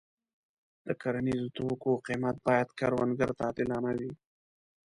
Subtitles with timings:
[0.85, 4.11] د کرنیزو توکو قیمت باید کروندګر ته عادلانه وي.